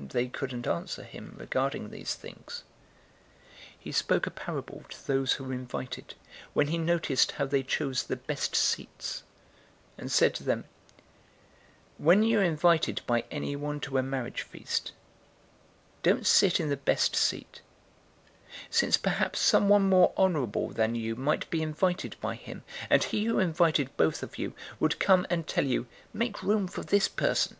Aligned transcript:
014:006 0.00 0.08
They 0.10 0.26
couldn't 0.26 0.66
answer 0.66 1.04
him 1.04 1.36
regarding 1.38 1.90
these 1.90 2.16
things. 2.16 2.64
014:007 3.76 3.76
He 3.78 3.92
spoke 3.92 4.26
a 4.26 4.32
parable 4.32 4.84
to 4.88 5.06
those 5.06 5.34
who 5.34 5.44
were 5.44 5.52
invited, 5.52 6.14
when 6.54 6.66
he 6.66 6.76
noticed 6.78 7.30
how 7.30 7.46
they 7.46 7.62
chose 7.62 8.02
the 8.02 8.16
best 8.16 8.56
seats, 8.56 9.22
and 9.96 10.10
said 10.10 10.34
to 10.34 10.42
them, 10.42 10.64
014:008 12.00 12.04
"When 12.04 12.22
you 12.24 12.40
are 12.40 12.42
invited 12.42 13.00
by 13.06 13.26
anyone 13.30 13.78
to 13.78 13.96
a 13.98 14.02
marriage 14.02 14.42
feast, 14.42 14.90
don't 16.02 16.26
sit 16.26 16.58
in 16.58 16.68
the 16.68 16.76
best 16.76 17.14
seat, 17.14 17.60
since 18.68 18.96
perhaps 18.96 19.38
someone 19.38 19.88
more 19.88 20.12
honorable 20.16 20.70
than 20.70 20.96
you 20.96 21.14
might 21.14 21.48
be 21.48 21.62
invited 21.62 22.16
by 22.20 22.34
him, 22.34 22.64
014:009 22.86 22.86
and 22.90 23.04
he 23.04 23.24
who 23.26 23.38
invited 23.38 23.96
both 23.96 24.24
of 24.24 24.36
you 24.36 24.52
would 24.80 24.98
come 24.98 25.24
and 25.30 25.46
tell 25.46 25.64
you, 25.64 25.86
'Make 26.12 26.42
room 26.42 26.66
for 26.66 26.82
this 26.82 27.06
person.' 27.06 27.56